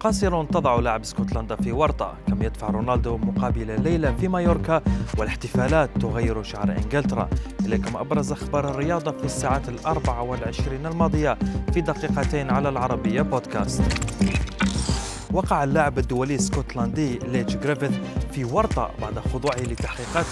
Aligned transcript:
قاصر 0.00 0.44
تضع 0.44 0.76
لاعب 0.76 1.00
اسكتلندا 1.00 1.56
في 1.56 1.72
ورطة 1.72 2.14
كم 2.28 2.42
يدفع 2.42 2.70
رونالدو 2.70 3.16
مقابل 3.16 3.82
ليلة 3.82 4.14
في 4.20 4.28
مايوركا؟ 4.28 4.82
والاحتفالات 5.18 5.90
تغير 6.00 6.42
شعر 6.42 6.72
إنجلترا. 6.72 7.28
إليكم 7.66 7.96
أبرز 7.96 8.32
أخبار 8.32 8.70
الرياضة 8.70 9.10
في 9.10 9.24
الساعات 9.24 9.68
الأربع 9.68 10.20
والعشرين 10.20 10.86
الماضية 10.86 11.38
في 11.72 11.80
دقيقتين 11.80 12.50
على 12.50 12.68
العربية 12.68 13.22
بودكاست. 13.22 13.82
وقع 15.32 15.64
اللاعب 15.64 15.98
الدولي 15.98 16.34
الاسكتلندي 16.34 17.18
ليتش 17.18 17.56
جريفيث 17.56 17.90
في 18.32 18.44
ورطة 18.44 18.90
بعد 19.00 19.18
خضوعه 19.18 19.60
لتحقيقات 19.60 20.26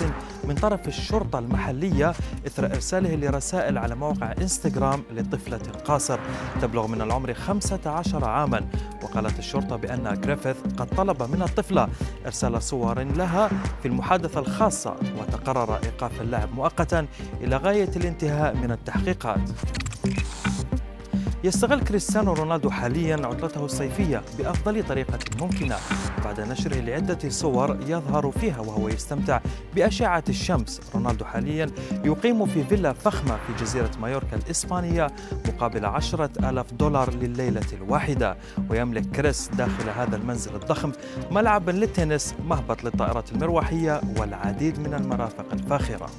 من 0.44 0.54
طرف 0.54 0.88
الشرطة 0.88 1.38
المحلية 1.38 2.12
إثر 2.46 2.66
إرساله 2.66 3.14
لرسائل 3.14 3.78
على 3.78 3.94
موقع 3.94 4.32
إنستغرام 4.42 5.02
لطفلة 5.10 5.60
قاصر 5.84 6.18
تبلغ 6.62 6.86
من 6.86 7.02
العمر 7.02 7.34
15 7.34 8.24
عاما. 8.24 8.68
وقالت 9.02 9.38
الشرطة 9.38 9.76
بأن 9.76 10.20
جريفيث 10.20 10.56
قد 10.76 10.86
طلب 10.86 11.22
من 11.22 11.42
الطفلة 11.42 11.88
إرسال 12.26 12.62
صور 12.62 13.02
لها 13.02 13.50
في 13.82 13.88
المحادثة 13.88 14.40
الخاصة 14.40 14.96
وتقرر 15.20 15.76
إيقاف 15.84 16.20
اللاعب 16.20 16.54
مؤقتا 16.54 17.06
إلى 17.40 17.56
غاية 17.56 17.90
الانتهاء 17.96 18.56
من 18.56 18.70
التحقيقات. 18.70 19.40
يستغل 21.44 21.80
كريستيانو 21.80 22.32
رونالدو 22.32 22.70
حاليا 22.70 23.26
عطلته 23.26 23.64
الصيفية 23.64 24.22
بأفضل 24.38 24.86
طريقة 24.86 25.18
ممكنة. 25.40 25.76
بعد 26.24 26.40
نشره 26.40 26.80
لعدة 26.80 27.28
صور 27.28 27.78
يظهر 27.86 28.30
فيها 28.30 28.60
وهو 28.60 28.88
يستمتع 28.88 29.40
بأشعة 29.74 30.24
الشمس. 30.28 30.80
رونالدو 30.94 31.24
حاليا 31.24 31.70
يقيم 32.04 32.46
في 32.46 32.64
فيلا 32.64 32.92
فخمة 32.92 33.36
في 33.36 33.64
جزيرة 33.64 33.90
مايوركا 34.00 34.36
الإسبانية 34.36 35.06
مقابل 35.48 35.84
عشرة 35.84 36.30
ألاف 36.38 36.72
دولار 36.72 37.14
لليلة 37.14 37.66
الواحدة 37.72 38.36
ويملك 38.70 39.06
كريس 39.06 39.48
داخل 39.48 39.88
هذا 39.96 40.16
المنزل 40.16 40.54
الضخم 40.54 40.92
ملعبا 41.30 41.70
للتنس 41.70 42.34
مهبط 42.48 42.84
للطائرات 42.84 43.32
المروحية 43.32 44.00
والعديد 44.16 44.78
من 44.78 44.94
المرافق 44.94 45.46
الفاخرة. 45.52 46.10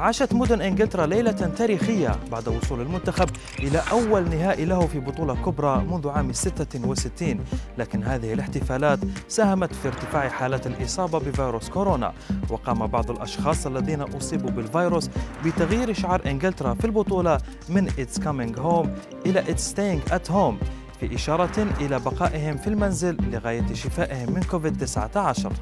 عاشت 0.00 0.34
مدن 0.34 0.60
إنجلترا 0.60 1.06
ليلة 1.06 1.30
تاريخية 1.32 2.16
بعد 2.32 2.48
وصول 2.48 2.80
المنتخب 2.80 3.28
إلى 3.58 3.82
أول 3.90 4.28
نهائي 4.28 4.64
له 4.64 4.86
في 4.86 5.00
بطولة 5.00 5.34
كبرى 5.34 5.84
منذ 5.90 6.08
عام 6.08 6.32
66 6.32 7.40
لكن 7.78 8.04
هذه 8.04 8.32
الاحتفالات 8.32 8.98
ساهمت 9.28 9.74
في 9.74 9.88
ارتفاع 9.88 10.28
حالات 10.28 10.66
الإصابة 10.66 11.18
بفيروس 11.18 11.68
كورونا. 11.68 12.12
وقام 12.50 12.86
بعض 12.86 13.10
الأشخاص 13.10 13.66
الذين 13.66 14.00
أصيبوا 14.00 14.50
بالفيروس 14.50 15.10
بتغيير 15.44 15.92
شعار 15.92 16.22
إنجلترا 16.26 16.74
في 16.74 16.84
البطولة 16.84 17.38
من 17.68 17.90
It's 17.90 18.18
coming 18.20 18.60
home 18.60 18.88
إلى 19.26 19.44
It's 19.44 19.74
staying 19.74 20.12
at 20.12 20.32
home 20.32 20.64
في 21.00 21.14
إشارة 21.14 21.68
إلى 21.80 21.98
بقائهم 21.98 22.56
في 22.56 22.66
المنزل 22.66 23.16
لغاية 23.32 23.74
شفائهم 23.74 24.32
من 24.32 24.42
كوفيد 24.42 24.76
19 24.78 25.52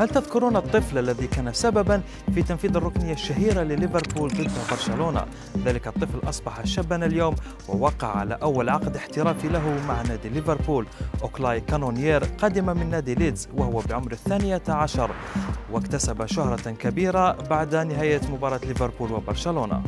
هل 0.00 0.08
تذكرون 0.08 0.56
الطفل 0.56 0.98
الذي 0.98 1.26
كان 1.26 1.52
سببا 1.52 2.02
في 2.34 2.42
تنفيذ 2.42 2.76
الركنية 2.76 3.12
الشهيرة 3.12 3.62
لليفربول 3.62 4.30
ضد 4.30 4.50
برشلونة؟ 4.70 5.26
ذلك 5.64 5.86
الطفل 5.86 6.28
أصبح 6.28 6.64
شابا 6.66 7.06
اليوم 7.06 7.34
ووقع 7.68 8.08
على 8.08 8.38
أول 8.42 8.68
عقد 8.68 8.96
احترافي 8.96 9.48
له 9.48 9.86
مع 9.88 10.02
نادي 10.02 10.28
ليفربول. 10.28 10.86
أوكلاي 11.22 11.60
كانونيير 11.60 12.24
قدم 12.24 12.66
من 12.78 12.90
نادي 12.90 13.14
ليدز 13.14 13.48
وهو 13.56 13.80
بعمر 13.88 14.12
الثانية 14.12 14.62
عشر 14.68 15.10
واكتسب 15.72 16.26
شهرة 16.26 16.70
كبيرة 16.70 17.32
بعد 17.32 17.74
نهاية 17.74 18.20
مباراة 18.32 18.60
ليفربول 18.64 19.12
وبرشلونة. 19.12 19.82